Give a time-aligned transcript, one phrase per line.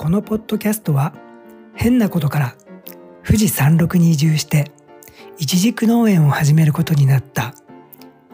[0.00, 1.12] このポッドキャストは
[1.74, 2.54] 変なことから
[3.22, 4.70] 富士山麓に移住して
[5.36, 7.54] いちじく農園を始めることになった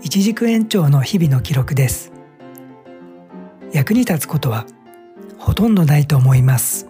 [0.00, 2.12] いちじく園長の日々の記録です。
[3.72, 4.64] 役に立つことは
[5.38, 6.86] ほとんどないと思います。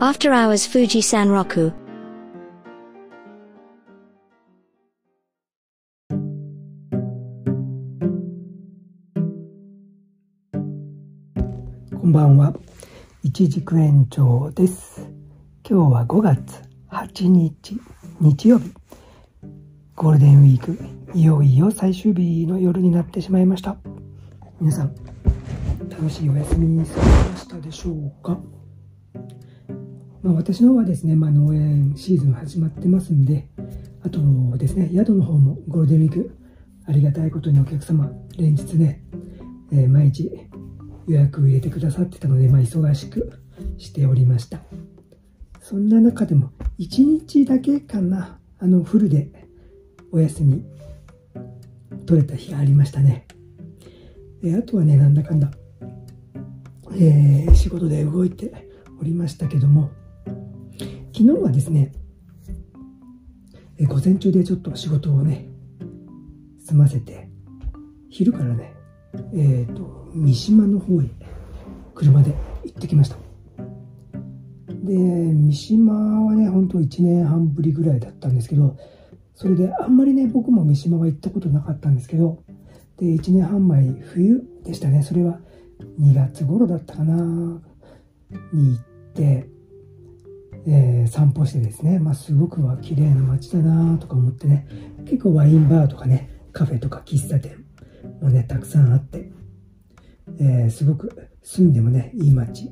[0.00, 1.72] After Hours Fuji Sanroku
[11.98, 12.52] こんばんは、
[13.26, 15.00] いちじく園長です。
[15.66, 16.60] 今日は5月
[16.90, 17.80] 8日、
[18.20, 18.70] 日曜日。
[19.96, 20.78] ゴールデンウィーク、
[21.14, 23.78] いよいよ最終日の夜になってしまいました。
[24.60, 24.94] 皆さん、
[25.88, 28.38] 楽しいお休みに過ごしましたでしょうか？
[30.22, 33.48] まあ、私の方はですね、まあ、農園シーズン始まってますんで、
[34.02, 34.20] あと
[34.58, 36.36] ですね、宿の方もゴールデンウィーク、
[36.84, 39.02] ありがたいことにお客様、連日ね、
[39.72, 40.30] えー毎日
[41.06, 43.32] 予約入れてくださってたので、まあ、忙しく
[43.78, 44.60] しておりました。
[45.60, 49.30] そんな中でも、1日だけかな、あの、フルで
[50.12, 50.64] お休み
[52.06, 53.26] 取れた日がありましたね。
[54.42, 55.50] であとはね、なんだかんだ、
[56.92, 58.52] えー仕事で動いて
[59.00, 59.90] おりましたけども、
[61.12, 61.92] 昨日はですね、
[63.78, 65.48] え午前中でちょっと仕事をね、
[66.58, 67.28] 済ませて、
[68.10, 68.74] 昼からね、
[69.34, 71.06] えっ、と、三島の方へ
[71.94, 72.34] 車で
[72.64, 73.16] 行ってきました。
[74.68, 78.76] で、三島はね、本当1年半ぶりぐらいだったんですけど、
[79.34, 82.42] それであんまりね、僕も三島は行ったことなかったんですけど、
[82.98, 85.02] で、1年半前、冬でしたね。
[85.02, 85.40] それは
[86.00, 87.60] 2月頃だったかな、
[88.52, 89.48] に行って、
[90.66, 94.66] えー散歩してですね、まあ、すごくは綺麗な街だなとか思ってね、
[95.04, 97.64] 結構ワインバーとかね、カフェとか喫茶店
[98.22, 99.30] もね、たくさんあって、
[100.38, 102.70] えーすごく住んでもね、いい街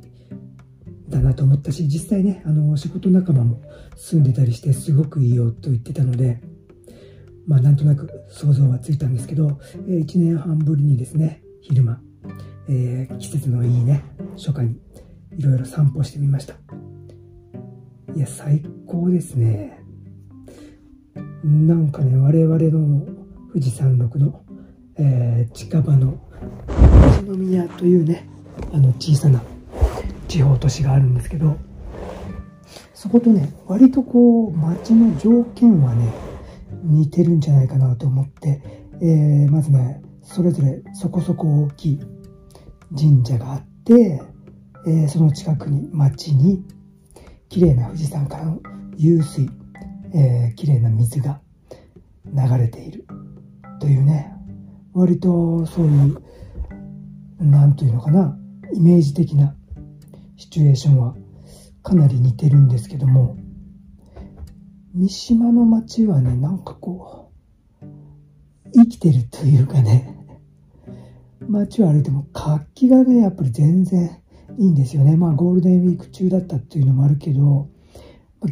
[1.09, 3.61] だなと思ったし、実際ね、あの、仕事仲間も
[3.97, 6.41] 住んでたりして、すごくいいよと言ってたので、
[7.47, 12.01] まあ、なんとなく想像はついたんですけど、え1年半ぶりにですね、昼間、
[12.69, 14.05] えー季節のいいね、
[14.37, 14.81] 初夏に
[15.37, 16.55] いろいろ散歩してみました。
[18.15, 19.83] いや、最高ですね。
[21.45, 23.07] なんかね、我々の
[23.49, 24.45] 富士山麓の、
[24.97, 26.29] えー近場の
[27.23, 28.29] 宮というね、
[28.73, 29.43] あの小さな
[30.29, 31.57] 地方都市があるんですけど、
[32.95, 36.13] そことね、割とこう、街の条件はね、
[36.85, 38.63] 似てるんじゃないかなと思って、
[39.01, 42.01] えーまずね、それぞれそこそこ大きい
[42.97, 44.23] 神社があって、
[44.87, 46.65] えーその近くに街に
[47.49, 48.61] 綺麗な富士山からの
[48.99, 49.49] 湧水、
[50.15, 51.41] えー綺麗な水が
[52.27, 53.07] 流れている
[53.81, 54.33] というね、
[54.95, 56.23] 割とそういう、
[57.51, 58.39] なんというのかな、
[58.73, 59.55] イメージ的な
[60.37, 61.15] シチュエーションは
[61.83, 63.37] かなり似てるんですけども、
[64.95, 67.31] 三島の街はね、なんかこ
[67.81, 67.87] う、
[68.75, 70.17] 生きてるというかね、
[71.49, 74.23] 街を歩いても活気がね、やっぱり全然
[74.59, 75.17] いいんですよね。
[75.17, 77.69] まあゴールデンウィーク中だったっていうのもあるけど、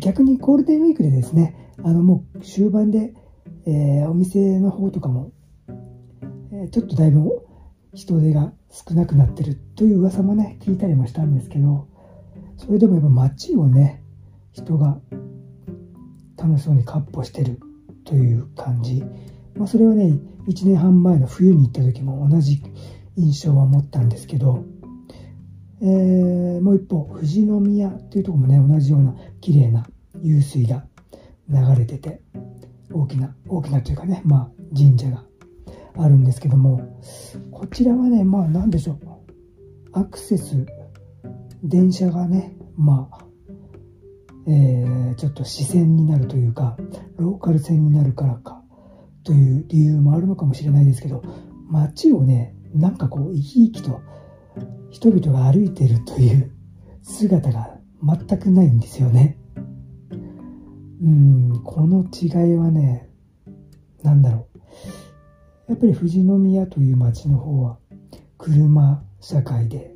[0.00, 3.14] 逆にゴールデンウィークでですね、あのもう終盤で、
[3.66, 5.32] えーお店の方とかも、
[6.52, 7.49] えーちょっとだいぶ
[7.92, 11.88] 人手が少なくなってるという噂もね、聞いたりもしたんですけど、
[12.56, 14.02] それでもやっぱ街をね、
[14.52, 15.00] 人が
[16.36, 17.58] 楽しそうに闊歩してる
[18.04, 19.02] という感じ。
[19.56, 22.62] まあそれはね、1年半前の冬に行った時も同じ
[23.16, 24.64] 印象は持ったんですけど、
[25.82, 29.86] えーもう一方、富士宮っていうとこもね、同じような綺麗な
[30.22, 30.84] 湧水が
[31.48, 32.20] 流れてて、
[32.92, 35.24] 大きな、大きなというかね、まあ神社が
[35.96, 37.00] あるんですけども、
[37.50, 38.98] こちらはね、まあなんでしょう、
[39.92, 40.66] アクセス、
[41.62, 43.24] 電車がね、まあ、
[44.46, 46.76] えーちょっと視線になるというか、
[47.16, 48.62] ローカル線になるからか、
[49.22, 51.22] という理由もあるのかもしれないですけど、
[51.68, 54.00] 街をね、なんかこう、生き生きと
[54.90, 56.52] 人々が歩いてるという
[57.02, 59.38] 姿が全くないんですよね。
[61.02, 63.08] うん、この違いはね、
[64.02, 64.60] なんだろう。
[65.70, 67.78] やっぱり富士宮という町の方は
[68.38, 69.94] 車社会で、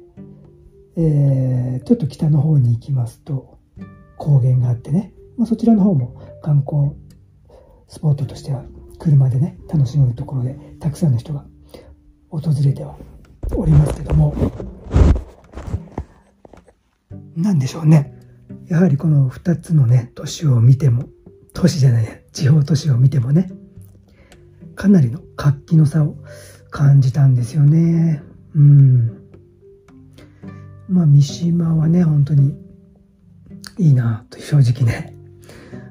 [0.97, 3.59] えーちょっと北の方に行きますと
[4.17, 6.93] 高原があってね、まあ、そちらの方も観光
[7.89, 8.65] スポットとしては
[9.01, 11.45] 車でね楽しむところでたくさんの人が
[12.31, 12.97] 訪れては
[13.57, 14.33] おりますけども。
[17.37, 18.15] なんでしょうね。
[18.69, 21.09] やはりこの2つのね都市を見ても
[21.53, 23.51] 都市じゃないや地方都市を見てもね
[24.75, 26.17] かなりの活気の差を
[26.71, 28.23] 感じたんですよね。
[28.55, 29.25] うん。
[30.89, 32.55] まあ三島はね本当に
[33.79, 35.15] いいなと正直ね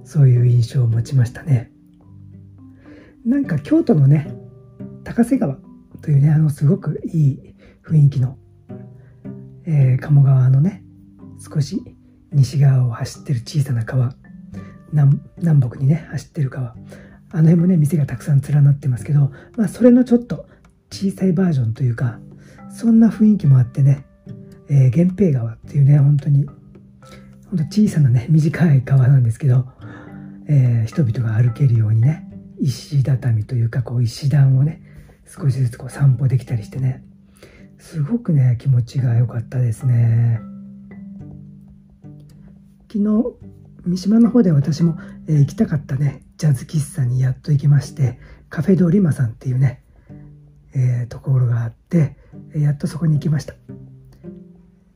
[0.03, 1.71] そういう印象を持ちましたね。
[3.25, 4.33] なんか京都のね
[5.03, 5.57] 高瀬川
[6.01, 8.37] というねあのすごくいい雰囲気の、
[9.65, 10.83] えー、鴨川のね
[11.39, 11.81] 少し
[12.31, 14.13] 西側を走ってる小さな川
[14.91, 16.75] 南北にね走ってる川
[17.33, 20.45] あの辺もね店がたくさん連なってますけど、まあ、それのちょっと
[20.91, 22.19] 小さいバージョンというか
[22.71, 24.05] そんな雰囲気もあってね、
[24.69, 29.65] えー、源平川っていうね本当に本当小さなね短い川なんですけど、
[30.47, 34.81] えー、人々が歩けるようにね石畳というかこう石段をね
[35.25, 37.03] 少しずつこう散歩できたりしてね
[37.79, 40.39] すごくね気持ちが良かったですね。
[42.91, 43.35] 昨日
[43.85, 48.19] 三島の方で私も、えー、行きたかったねジャズ喫茶にやっと行きまして
[48.49, 49.83] カフェドリマさんっていうね、
[50.75, 52.17] えー、ところがあって
[52.55, 53.55] やっとそこに行きました。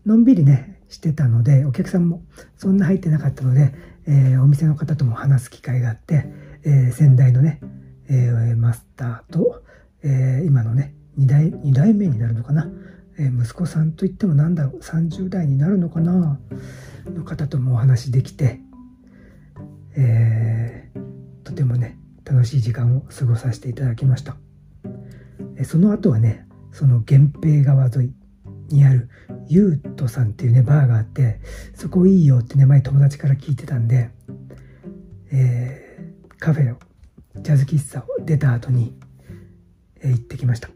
[0.06, 2.24] のんびりねしてたのでお客さんも
[2.56, 3.74] そんな入ってなかったので、
[4.08, 6.26] えー、お店の方とも話す機会があって、
[6.64, 7.60] え先代のね、
[8.10, 9.64] えマスターと、
[10.04, 12.70] え今のね2代 ,2 代目になるのかな、
[13.18, 16.40] え息子さんといっても何だろう30代になるのかな
[17.06, 18.62] の方ともお話できて、
[19.96, 21.17] えー、
[21.48, 24.36] とてもね楽しい時間を過ごさせていただきました、
[25.64, 28.14] その後はねその源平川沿
[28.70, 29.08] いにある
[29.48, 31.40] ゆうとさんっていうねバーがあって
[31.74, 34.10] そこいいよってね前友達から聞いてたんで、
[35.32, 36.80] えー、カフェを
[37.38, 38.94] ジャズ喫茶を出た後に、
[40.02, 40.70] えー、行ってきました。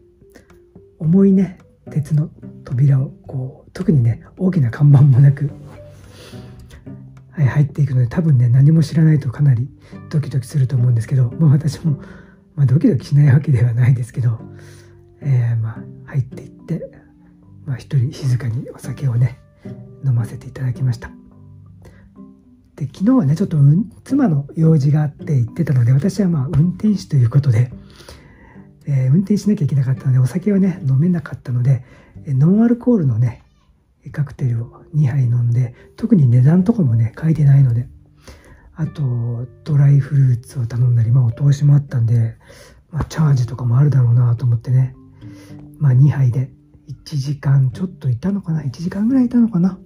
[0.98, 1.58] 重いね
[1.90, 2.30] 鉄の
[2.64, 5.50] 扉をこう特にね大きな看板もなく、
[7.32, 9.68] 入っていくので多分ね何も知らないとかなり
[10.10, 12.00] ドキドキすると思うんですけど、まあ、私も、
[12.54, 14.38] まあ、ドキドキしないわけではないですけど、
[15.20, 15.76] えー、まあ
[16.06, 16.82] 入っていって、
[17.64, 19.38] まあ、一人静かにお酒をね
[20.04, 21.10] 飲ませていただきました。
[22.76, 27.70] で昨日はねちょっと、うん、妻の用事があって行ってたので私はまあ運転手ということで、
[28.86, 31.84] えー、運転しなきゃいけなかったのでお酒はね飲めなかったので
[32.26, 33.42] ノンアルコールのね
[34.10, 37.88] カクテルを2杯飲んで特に値段とかもね書いてないので。
[38.74, 42.36] あとドライフルーツを頼んだり、まあ、お通しもあったんで、
[42.90, 44.96] まあ、チャージとかもあるだろうなと思ってね、
[45.78, 46.50] まあ、2杯で
[46.88, 49.78] 1時間ちょっといたのかな？1時間ぐらいいたのかな？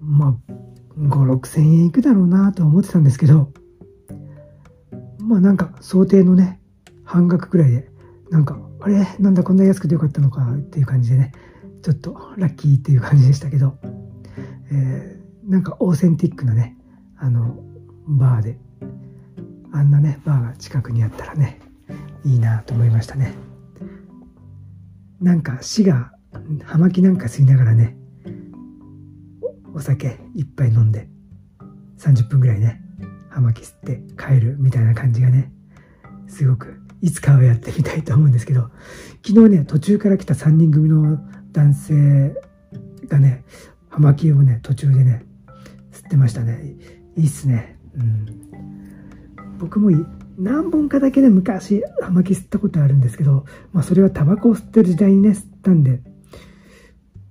[0.00, 0.52] まあ
[0.96, 3.52] 5 6千円いくだろうなと思ってたんですけど。
[5.18, 6.60] まあなんか想定のね
[7.04, 7.88] 半額ぐらいで
[8.30, 11.32] なんかあれなんだこんな安くてよかったのかっていう感じでね
[11.82, 13.78] ちょっとラッキーっていう感じでしたけど、
[14.72, 16.76] えー、なんかオーセンティックなね
[17.16, 17.56] あの
[18.06, 18.58] バーで
[19.72, 21.60] あんなねバーが近くにあったらね
[22.24, 23.34] いいなと思いましたね。
[25.20, 26.12] なんか死が
[26.64, 27.96] 葉巻なんか吸いながらね
[29.72, 31.08] お酒一杯飲んで
[31.98, 32.80] 30分ぐらいね
[33.30, 35.52] 葉巻吸って帰るみたいな感じがね
[36.26, 38.70] すごくいつかはやってみたいと思うんですけど、
[39.26, 41.18] 昨日ね、途中から来た3人組の
[41.50, 42.34] 男性
[43.08, 43.44] がね、
[43.90, 45.24] 葉巻をね、途中でね、
[45.90, 46.62] 吸ってましたね。
[47.16, 47.76] いいっすね。
[47.96, 49.58] うん。
[49.58, 49.90] 僕も
[50.38, 56.00] 何本かだけで昔、葉巻吸ったことあるんですけど、まあそれはタバコを吸ってる時代にね、吸ったんで、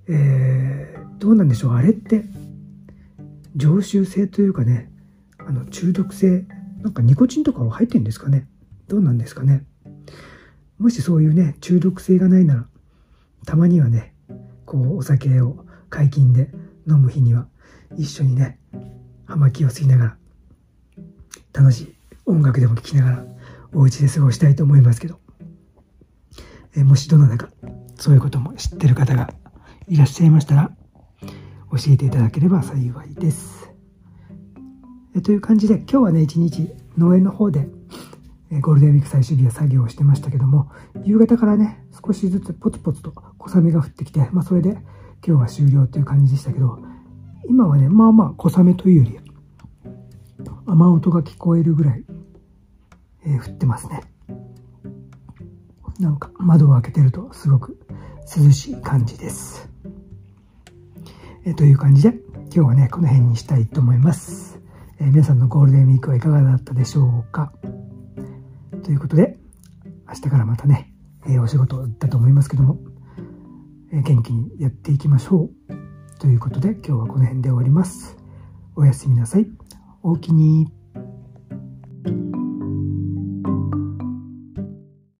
[0.09, 1.75] えー、どうなんでしょう。
[1.75, 2.25] あれって、
[3.55, 4.91] 常習性というかね、
[5.39, 6.45] あの中毒性、
[6.81, 8.47] なんかニコチンとかは入ってるんですかね。
[8.91, 9.63] どうなんですかね。
[10.77, 12.67] もしそういうね、中毒性がないなら、
[13.45, 14.13] たまにはね、
[14.65, 16.51] こう、お酒を解禁で
[16.89, 17.47] 飲む日には、
[17.97, 18.59] 一緒にね、
[19.25, 20.17] 葉巻を吸いながら、
[21.53, 21.95] 楽しい
[22.25, 23.25] 音楽でも聴きながら、
[23.73, 25.21] お家で過ごしたいと思いますけど、
[26.75, 27.49] えもしどなたか、
[27.95, 29.33] そういうことも知ってる方が
[29.87, 30.71] いらっしゃいましたら、
[31.71, 33.71] 教えていただければ幸いです。
[35.15, 37.69] えという感じで、今日はね、一日農園の方で、
[38.59, 40.69] ゴールデンウィーク最終日は作業をしてましたけども、
[41.05, 44.71] 夕方からね、少しずつポツポツと小雨が降ってきて、まあそれで
[45.25, 46.79] 今日は終了という感じでしたけど、
[47.47, 49.19] 今はね、まあまあ小雨というより、
[50.65, 52.03] 雨音が聞こえるぐらい、
[53.25, 54.01] えー、降ってますね。
[55.99, 57.79] なんか窓を開けてるとすごく
[58.35, 59.69] 涼しい感じです。
[61.45, 64.59] えー、という感じで、今日はね、この辺にしたいと思います。
[64.99, 67.53] えー、皆さんのゴールデンウィークはいかがだったでしょうか？
[68.83, 69.37] ということで、
[70.07, 70.93] 明日からまたね、
[71.25, 72.79] えー、お仕事だと思いますけども、
[73.93, 76.19] えー、元気にやっていきましょう。
[76.19, 78.17] ということで、今日はこの辺で終わります。
[78.75, 79.47] おやすみなさい。
[80.03, 80.80] おおきに。